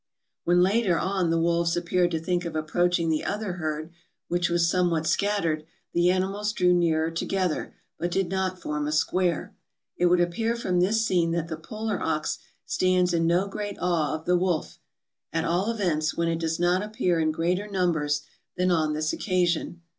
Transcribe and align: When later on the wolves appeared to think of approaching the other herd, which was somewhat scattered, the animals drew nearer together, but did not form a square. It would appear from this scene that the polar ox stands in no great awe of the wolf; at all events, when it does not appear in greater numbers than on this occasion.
When 0.45 0.63
later 0.63 0.97
on 0.97 1.29
the 1.29 1.37
wolves 1.39 1.77
appeared 1.77 2.09
to 2.09 2.19
think 2.19 2.43
of 2.43 2.55
approaching 2.55 3.09
the 3.11 3.23
other 3.23 3.53
herd, 3.61 3.91
which 4.29 4.49
was 4.49 4.67
somewhat 4.67 5.05
scattered, 5.05 5.63
the 5.93 6.09
animals 6.09 6.53
drew 6.53 6.73
nearer 6.73 7.11
together, 7.11 7.75
but 7.99 8.09
did 8.09 8.27
not 8.29 8.59
form 8.59 8.87
a 8.87 8.91
square. 8.91 9.55
It 9.95 10.07
would 10.07 10.19
appear 10.19 10.55
from 10.55 10.79
this 10.79 11.05
scene 11.05 11.33
that 11.33 11.49
the 11.49 11.55
polar 11.57 12.01
ox 12.01 12.39
stands 12.65 13.13
in 13.13 13.27
no 13.27 13.47
great 13.47 13.77
awe 13.79 14.15
of 14.15 14.25
the 14.25 14.35
wolf; 14.39 14.79
at 15.31 15.45
all 15.45 15.69
events, 15.69 16.17
when 16.17 16.27
it 16.27 16.39
does 16.39 16.59
not 16.59 16.81
appear 16.81 17.19
in 17.19 17.31
greater 17.31 17.67
numbers 17.67 18.23
than 18.57 18.71
on 18.71 18.93
this 18.93 19.13
occasion. 19.13 19.81